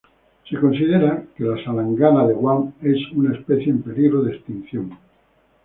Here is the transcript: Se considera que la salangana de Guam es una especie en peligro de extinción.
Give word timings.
Se 0.49 0.55
considera 0.59 1.25
que 1.35 1.43
la 1.43 1.57
salangana 1.63 2.25
de 2.25 2.33
Guam 2.33 2.73
es 2.81 2.97
una 3.11 3.35
especie 3.37 3.69
en 3.71 3.83
peligro 3.83 4.23
de 4.23 4.31
extinción. 4.33 4.97